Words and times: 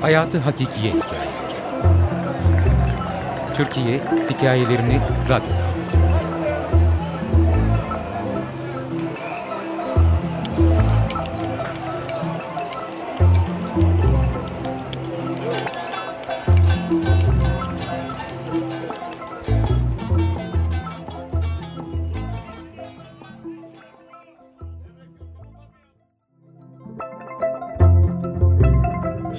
Hayatı 0.00 0.38
Hakikiye 0.38 0.92
Hikayeleri. 0.92 1.30
Türkiye 3.54 4.00
Hikayelerini 4.30 5.00
Radyo'da 5.28 5.69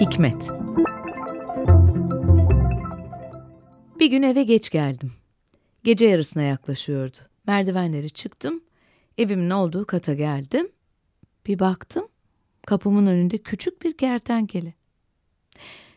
Hikmet 0.01 0.49
Bir 3.99 4.09
gün 4.09 4.21
eve 4.21 4.43
geç 4.43 4.69
geldim. 4.69 5.11
Gece 5.83 6.05
yarısına 6.05 6.43
yaklaşıyordu. 6.43 7.17
Merdivenleri 7.47 8.09
çıktım. 8.09 8.61
Evimin 9.17 9.49
olduğu 9.49 9.85
kata 9.85 10.13
geldim. 10.13 10.69
Bir 11.45 11.59
baktım. 11.59 12.07
Kapımın 12.67 13.07
önünde 13.07 13.37
küçük 13.37 13.81
bir 13.81 13.97
kertenkele. 13.97 14.73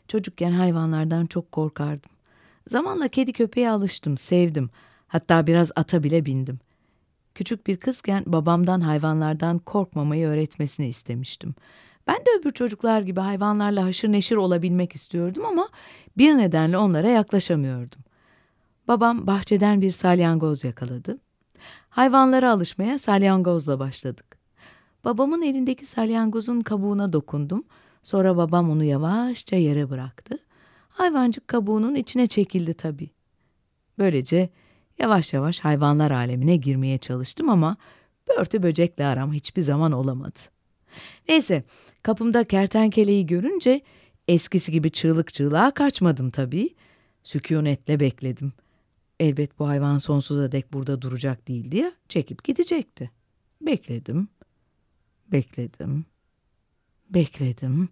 Çocukken 0.08 0.52
hayvanlardan 0.52 1.26
çok 1.26 1.52
korkardım. 1.52 2.10
Zamanla 2.68 3.08
kedi 3.08 3.32
köpeğe 3.32 3.70
alıştım, 3.70 4.18
sevdim. 4.18 4.70
Hatta 5.06 5.46
biraz 5.46 5.72
ata 5.76 6.02
bile 6.02 6.26
bindim. 6.26 6.58
Küçük 7.34 7.66
bir 7.66 7.76
kızken 7.76 8.24
babamdan 8.26 8.80
hayvanlardan 8.80 9.58
korkmamayı 9.58 10.26
öğretmesini 10.26 10.88
istemiştim. 10.88 11.54
Ben 12.06 12.16
de 12.16 12.40
öbür 12.40 12.50
çocuklar 12.50 13.00
gibi 13.00 13.20
hayvanlarla 13.20 13.84
haşır 13.84 14.12
neşir 14.12 14.36
olabilmek 14.36 14.94
istiyordum 14.94 15.44
ama 15.44 15.68
bir 16.16 16.38
nedenle 16.38 16.78
onlara 16.78 17.08
yaklaşamıyordum. 17.08 18.00
Babam 18.88 19.26
bahçeden 19.26 19.80
bir 19.80 19.90
salyangoz 19.90 20.64
yakaladı. 20.64 21.18
Hayvanlara 21.88 22.50
alışmaya 22.50 22.98
salyangozla 22.98 23.78
başladık. 23.78 24.38
Babamın 25.04 25.42
elindeki 25.42 25.86
salyangozun 25.86 26.60
kabuğuna 26.60 27.12
dokundum. 27.12 27.64
Sonra 28.02 28.36
babam 28.36 28.70
onu 28.70 28.84
yavaşça 28.84 29.56
yere 29.56 29.90
bıraktı. 29.90 30.38
Hayvancık 30.88 31.48
kabuğunun 31.48 31.94
içine 31.94 32.26
çekildi 32.26 32.74
tabii. 32.74 33.10
Böylece 33.98 34.48
yavaş 34.98 35.32
yavaş 35.32 35.60
hayvanlar 35.60 36.10
alemine 36.10 36.56
girmeye 36.56 36.98
çalıştım 36.98 37.48
ama 37.48 37.76
börtü 38.28 38.62
böcekle 38.62 39.06
aram 39.06 39.32
hiçbir 39.32 39.62
zaman 39.62 39.92
olamadı. 39.92 40.53
Neyse 41.28 41.64
kapımda 42.02 42.44
kertenkeleyi 42.44 43.26
görünce 43.26 43.80
eskisi 44.28 44.72
gibi 44.72 44.90
çığlık 44.90 45.34
çığlığa 45.34 45.70
kaçmadım 45.70 46.30
tabii. 46.30 46.74
Sükunetle 47.22 48.00
bekledim. 48.00 48.52
Elbet 49.20 49.58
bu 49.58 49.68
hayvan 49.68 49.98
sonsuza 49.98 50.52
dek 50.52 50.72
burada 50.72 51.02
duracak 51.02 51.48
değildi 51.48 51.76
ya, 51.76 51.92
çekip 52.08 52.44
gidecekti. 52.44 53.10
Bekledim, 53.60 54.28
bekledim, 55.32 56.04
bekledim. 57.10 57.88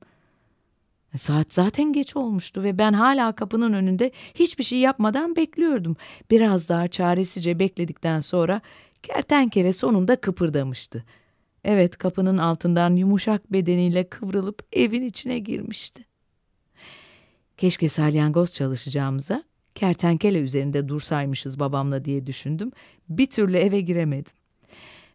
E, 1.15 1.19
saat 1.19 1.55
zaten 1.55 1.93
geç 1.93 2.17
olmuştu 2.17 2.63
ve 2.63 2.79
ben 2.79 2.93
hala 2.93 3.35
kapının 3.35 3.73
önünde 3.73 4.13
hiçbir 4.35 4.65
şey 4.65 4.79
yapmadan 4.79 5.37
bekliyordum. 5.37 5.97
Biraz 6.31 6.69
daha 6.69 6.89
çaresizce 6.89 7.59
bekledikten 7.59 8.21
sonra 8.21 8.61
kertenkele 9.03 9.73
sonunda 9.73 10.17
kıpırdamıştı. 10.17 11.05
Evet 11.65 11.99
kapının 11.99 12.39
altından 12.39 12.97
yumuşak 12.97 13.53
bedeniyle 13.53 14.09
kıvrılıp 14.09 14.63
evin 14.73 15.03
içine 15.03 15.39
girmişti. 15.39 16.05
Keşke 17.57 17.89
salyangoz 17.89 18.55
çalışacağımıza 18.55 19.43
kertenkele 19.75 20.39
üzerinde 20.39 20.89
dursaymışız 20.89 21.59
babamla 21.59 22.05
diye 22.05 22.27
düşündüm. 22.27 22.73
Bir 23.09 23.27
türlü 23.27 23.57
eve 23.57 23.81
giremedim. 23.81 24.33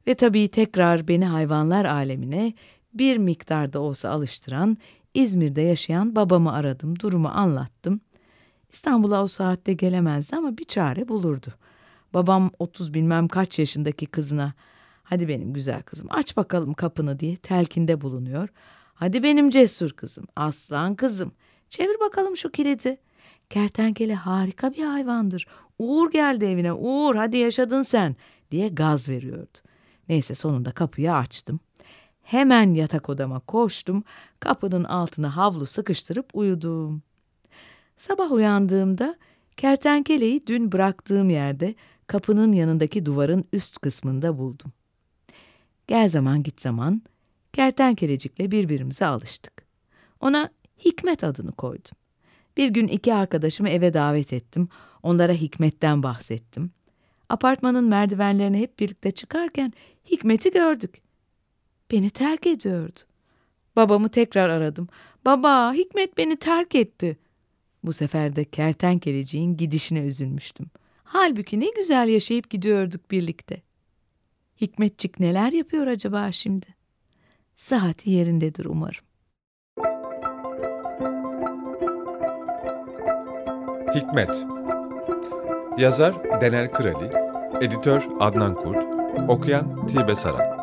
Ve 0.08 0.16
tabii 0.16 0.47
tekrar 0.47 1.08
beni 1.08 1.25
hayvanlar 1.25 1.85
alemine 1.85 2.53
bir 2.94 3.18
miktarda 3.18 3.79
olsa 3.79 4.09
alıştıran 4.09 4.78
İzmir'de 5.14 5.62
yaşayan 5.62 6.16
babamı 6.16 6.53
aradım, 6.53 7.00
durumu 7.00 7.28
anlattım. 7.28 8.02
İstanbul'a 8.69 9.24
o 9.24 9.28
saatte 9.28 9.74
gelemezdi 9.74 10.35
ama 10.35 10.58
bir 10.58 10.66
çare 10.66 11.08
bulurdu. 11.08 11.53
Babam 12.14 12.52
30 12.59 12.94
bilmem 12.94 13.28
kaç 13.28 13.59
yaşındaki 13.59 14.06
kızına 14.06 14.53
hadi 15.09 15.28
benim 15.28 15.53
güzel 15.53 15.81
kızım 15.81 16.07
aç 16.12 16.38
bakalım 16.38 16.73
kapını 16.73 17.19
diye 17.19 17.35
telkinde 17.35 18.01
bulunuyor. 18.01 18.50
Hadi 18.94 19.23
benim 19.23 19.50
cesur 19.50 19.90
kızım, 19.90 20.25
aslan 20.35 20.95
kızım 20.95 21.31
çevir 21.69 22.00
bakalım 22.00 22.38
şu 22.38 22.51
kilidi. 22.51 22.97
Kertenkele 23.50 24.16
harika 24.16 24.73
bir 24.73 24.84
hayvandır. 24.84 25.47
Uğur 25.79 26.12
geldi 26.12 26.46
evine, 26.46 26.73
Uğur 26.73 27.16
hadi 27.16 27.38
yaşadın 27.38 27.81
sen 27.81 28.16
diye 28.51 28.69
gaz 28.69 29.09
veriyordu. 29.09 29.57
Neyse 30.09 30.35
sonunda 30.35 30.72
kapıyı 30.72 31.13
açtım. 31.13 31.59
Hemen 32.22 32.73
yatak 32.73 33.09
odama 33.09 33.40
koştum, 33.40 34.03
kapının 34.40 34.84
altına 34.84 35.35
havlu 35.35 35.66
sıkıştırıp 35.66 36.29
uyudum. 36.34 37.01
Sabah 37.97 38.31
uyandığımda 38.31 39.16
kertenkeleyi 39.57 40.47
dün 40.47 40.72
bıraktığım 40.72 41.29
yerde 41.29 41.75
kapının 42.07 42.51
yanındaki 42.51 43.06
duvarın 43.06 43.46
üst 43.53 43.79
kısmında 43.79 44.38
buldum. 44.38 44.72
Gel 45.88 46.09
zaman 46.09 46.44
git 46.44 46.62
zaman 46.62 47.02
kertenkelecikle 47.53 48.52
birbirimize 48.52 49.06
alıştık. 49.06 49.53
Ona 50.20 50.50
Hikmet 50.86 51.24
adını 51.24 51.52
koydum. 51.52 51.92
Bir 52.58 52.70
gün 52.70 52.88
iki 52.88 53.14
arkadaşımı 53.14 53.70
eve 53.70 53.94
davet 53.94 54.34
ettim. 54.34 54.70
Onlara 55.03 55.34
Hikmet'ten 55.34 56.03
bahsettim. 56.03 56.72
Apartmanın 57.30 57.84
merdivenlerine 57.84 58.59
hep 58.59 58.80
birlikte 58.80 59.12
çıkarken 59.12 59.74
Hikmet'i 60.12 60.52
gördük. 60.52 61.02
Beni 61.92 62.09
terk 62.09 62.47
ediyordu. 62.47 63.00
Babamı 63.76 64.09
tekrar 64.09 64.50
aradım. 64.50 64.88
Baba, 65.26 65.74
Hikmet 65.74 66.18
beni 66.18 66.38
terk 66.38 66.76
etti. 66.76 67.18
Bu 67.84 67.94
sefer 67.94 68.36
de 68.36 68.46
kertenkeleciğin 68.46 69.58
gidişine 69.58 70.00
üzülmüştüm. 70.00 70.66
Halbuki 71.03 71.59
ne 71.59 71.70
güzel 71.76 72.08
yaşayıp 72.08 72.50
gidiyorduk 72.50 73.12
birlikte. 73.12 73.62
Hikmetçik 74.62 75.19
neler 75.19 75.51
yapıyor 75.51 75.88
acaba 75.88 76.31
şimdi? 76.31 76.66
Sıhhati 77.56 78.09
yerindedir 78.09 78.66
umarım. 78.66 79.06
Hikmet 83.96 84.46
Yazar 85.78 86.41
Denel 86.41 86.72
Kırali 86.72 87.12
Editör 87.66 88.07
Adnan 88.19 88.56
Kurt 88.56 88.85
Okuyan 89.29 89.88
Tilbe 89.88 90.16
Saran 90.16 90.56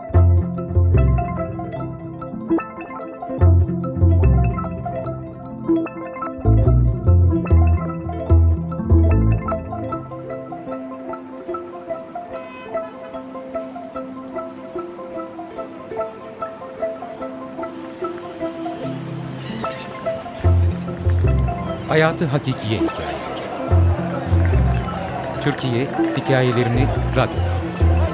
Hayatı 21.94 22.24
Hakikiye 22.24 22.80
Hikayeleri 22.80 23.40
Türkiye 25.40 25.86
Hikayelerini 26.16 26.88
Radyo'da. 27.16 28.13